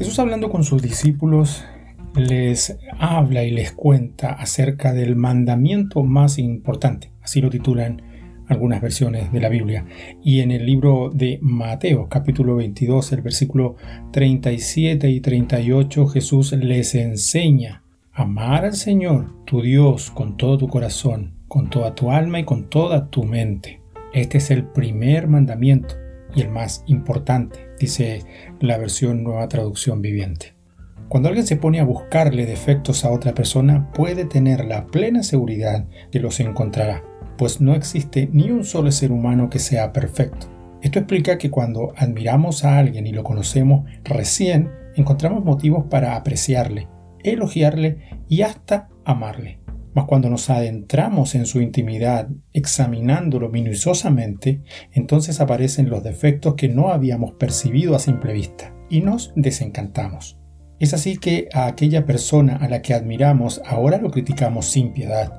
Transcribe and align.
Jesús 0.00 0.18
hablando 0.18 0.48
con 0.48 0.64
sus 0.64 0.80
discípulos 0.80 1.62
les 2.16 2.78
habla 2.98 3.44
y 3.44 3.50
les 3.50 3.72
cuenta 3.72 4.32
acerca 4.32 4.94
del 4.94 5.14
mandamiento 5.14 6.02
más 6.04 6.38
importante, 6.38 7.12
así 7.20 7.42
lo 7.42 7.50
titulan 7.50 8.00
algunas 8.48 8.80
versiones 8.80 9.30
de 9.30 9.40
la 9.40 9.50
Biblia. 9.50 9.84
Y 10.24 10.40
en 10.40 10.52
el 10.52 10.64
libro 10.64 11.10
de 11.12 11.38
Mateo, 11.42 12.08
capítulo 12.08 12.56
22, 12.56 13.12
el 13.12 13.20
versículo 13.20 13.76
37 14.10 15.10
y 15.10 15.20
38, 15.20 16.06
Jesús 16.06 16.52
les 16.52 16.94
enseña 16.94 17.82
amar 18.10 18.64
al 18.64 18.76
Señor, 18.76 19.44
tu 19.44 19.60
Dios, 19.60 20.10
con 20.10 20.38
todo 20.38 20.56
tu 20.56 20.68
corazón, 20.68 21.34
con 21.46 21.68
toda 21.68 21.94
tu 21.94 22.10
alma 22.10 22.40
y 22.40 22.44
con 22.44 22.70
toda 22.70 23.10
tu 23.10 23.24
mente. 23.24 23.82
Este 24.14 24.38
es 24.38 24.50
el 24.50 24.64
primer 24.64 25.28
mandamiento 25.28 25.94
y 26.34 26.42
el 26.42 26.50
más 26.50 26.84
importante, 26.86 27.68
dice 27.78 28.22
la 28.60 28.78
versión 28.78 29.22
Nueva 29.22 29.48
Traducción 29.48 30.02
Viviente. 30.02 30.54
Cuando 31.08 31.28
alguien 31.28 31.46
se 31.46 31.56
pone 31.56 31.80
a 31.80 31.84
buscarle 31.84 32.46
defectos 32.46 33.04
a 33.04 33.10
otra 33.10 33.34
persona, 33.34 33.90
puede 33.92 34.24
tener 34.24 34.64
la 34.64 34.86
plena 34.86 35.22
seguridad 35.22 35.86
de 36.12 36.20
los 36.20 36.38
encontrará, 36.38 37.02
pues 37.36 37.60
no 37.60 37.74
existe 37.74 38.28
ni 38.32 38.50
un 38.50 38.64
solo 38.64 38.92
ser 38.92 39.10
humano 39.10 39.50
que 39.50 39.58
sea 39.58 39.92
perfecto. 39.92 40.46
Esto 40.82 40.98
explica 41.00 41.36
que 41.36 41.50
cuando 41.50 41.92
admiramos 41.96 42.64
a 42.64 42.78
alguien 42.78 43.06
y 43.06 43.12
lo 43.12 43.24
conocemos 43.24 43.90
recién, 44.04 44.70
encontramos 44.94 45.44
motivos 45.44 45.86
para 45.90 46.16
apreciarle, 46.16 46.88
elogiarle 47.24 48.20
y 48.28 48.42
hasta 48.42 48.88
amarle. 49.04 49.58
Mas 49.94 50.04
cuando 50.04 50.30
nos 50.30 50.50
adentramos 50.50 51.34
en 51.34 51.46
su 51.46 51.60
intimidad, 51.60 52.28
examinándolo 52.52 53.48
minuciosamente, 53.48 54.62
entonces 54.92 55.40
aparecen 55.40 55.90
los 55.90 56.04
defectos 56.04 56.54
que 56.54 56.68
no 56.68 56.90
habíamos 56.90 57.32
percibido 57.32 57.96
a 57.96 57.98
simple 57.98 58.32
vista 58.32 58.74
y 58.88 59.00
nos 59.00 59.32
desencantamos. 59.34 60.38
Es 60.78 60.94
así 60.94 61.18
que 61.18 61.48
a 61.52 61.66
aquella 61.66 62.06
persona 62.06 62.56
a 62.56 62.68
la 62.68 62.82
que 62.82 62.94
admiramos 62.94 63.60
ahora 63.66 63.98
lo 63.98 64.10
criticamos 64.10 64.66
sin 64.66 64.92
piedad. 64.92 65.32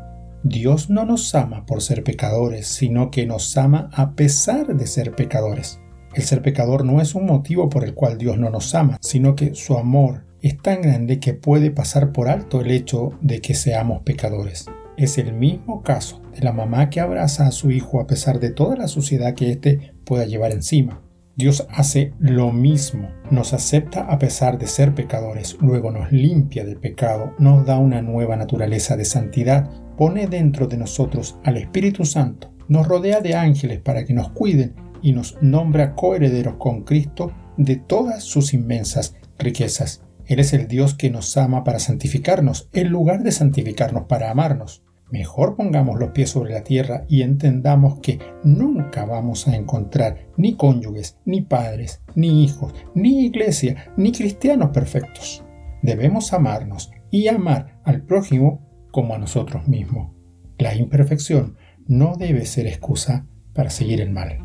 Dios 0.44 0.90
no 0.90 1.06
nos 1.06 1.34
ama 1.36 1.66
por 1.66 1.82
ser 1.82 2.04
pecadores, 2.04 2.68
sino 2.68 3.10
que 3.10 3.26
nos 3.26 3.58
ama 3.58 3.90
a 3.94 4.14
pesar 4.16 4.76
de 4.76 4.88
ser 4.88 5.12
pecadores. 5.14 5.80
El 6.14 6.24
ser 6.24 6.42
pecador 6.42 6.84
no 6.84 7.00
es 7.00 7.16
un 7.16 7.26
motivo 7.26 7.70
por 7.70 7.84
el 7.84 7.94
cual 7.94 8.18
Dios 8.18 8.38
no 8.38 8.50
nos 8.50 8.76
ama, 8.76 8.98
sino 9.02 9.36
que 9.36 9.56
su 9.56 9.78
amor 9.78 10.26
es 10.42 10.58
tan 10.58 10.82
grande 10.82 11.20
que 11.20 11.34
puede 11.34 11.72
pasar 11.72 12.12
por 12.12 12.28
alto 12.28 12.62
el 12.62 12.72
hecho 12.72 13.12
de 13.22 13.42
que 13.42 13.54
seamos 13.54 14.02
pecadores. 14.02 14.66
Es 14.98 15.18
el 15.18 15.34
mismo 15.34 15.84
caso 15.84 16.22
de 16.36 16.42
la 16.42 16.52
mamá 16.52 16.90
que 16.90 17.00
abraza 17.00 17.48
a 17.48 17.52
su 17.52 17.72
hijo 17.72 18.02
a 18.02 18.08
pesar 18.08 18.40
de 18.40 18.52
toda 18.52 18.76
la 18.76 18.88
suciedad 18.88 19.36
que 19.36 19.52
éste 19.52 19.94
pueda 20.04 20.26
llevar 20.26 20.52
encima. 20.52 21.02
Dios 21.36 21.66
hace 21.70 22.14
lo 22.20 22.52
mismo, 22.52 23.10
nos 23.30 23.54
acepta 23.54 24.02
a 24.02 24.20
pesar 24.20 24.58
de 24.58 24.68
ser 24.68 24.94
pecadores, 24.94 25.58
luego 25.62 25.90
nos 25.90 26.12
limpia 26.12 26.66
del 26.66 26.78
pecado, 26.78 27.34
nos 27.40 27.66
da 27.66 27.78
una 27.78 28.02
nueva 28.02 28.36
naturaleza 28.36 28.98
de 28.98 29.06
santidad, 29.06 29.70
pone 29.98 30.28
dentro 30.28 30.68
de 30.68 30.78
nosotros 30.78 31.38
al 31.44 31.58
Espíritu 31.58 32.04
Santo, 32.04 32.52
nos 32.68 32.88
rodea 32.88 33.22
de 33.22 33.36
ángeles 33.36 33.80
para 33.80 34.06
que 34.06 34.14
nos 34.14 34.30
cuiden 34.32 34.76
y 35.02 35.14
nos 35.14 35.38
nombra 35.42 35.96
coherederos 35.96 36.56
con 36.56 36.84
Cristo 36.84 37.32
de 37.58 37.78
todas 37.78 38.24
sus 38.24 38.54
inmensas 38.54 39.16
riquezas. 39.40 40.04
Él 40.32 40.40
es 40.40 40.54
el 40.54 40.70
Dios 40.70 40.94
que 40.94 41.10
nos 41.10 41.36
ama 41.36 41.66
para 41.66 41.80
santificarnos, 41.80 42.70
en 42.72 42.88
lugar 42.88 43.22
de 43.22 43.34
santificarnos 43.34 44.06
para 44.06 44.32
amarnos. 44.32 44.82
Mejor 45.12 45.58
pongamos 45.58 46.00
los 46.00 46.12
pies 46.12 46.30
sobre 46.30 46.54
la 46.54 46.64
tierra 46.64 47.04
y 47.10 47.24
entendamos 47.24 48.00
que 48.00 48.18
nunca 48.42 49.04
vamos 49.04 49.50
a 49.50 49.58
encontrar 49.58 50.30
ni 50.38 50.56
cónyuges, 50.56 51.18
ni 51.26 51.42
padres, 51.42 52.02
ni 52.16 52.46
hijos, 52.46 52.74
ni 52.96 53.26
iglesia, 53.26 53.92
ni 53.98 54.14
cristianos 54.14 54.70
perfectos. 54.70 55.44
Debemos 55.82 56.32
amarnos 56.32 56.92
y 57.10 57.28
amar 57.28 57.82
al 57.84 58.04
prójimo 58.04 58.88
como 58.94 59.14
a 59.14 59.18
nosotros 59.18 59.68
mismos. 59.68 60.14
La 60.58 60.74
imperfección 60.76 61.58
no 61.88 62.16
debe 62.16 62.46
ser 62.46 62.68
excusa 62.68 63.28
para 63.54 63.70
seguir 63.70 64.00
el 64.00 64.12
mal. 64.12 64.38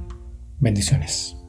Bendiciones. 0.58 1.45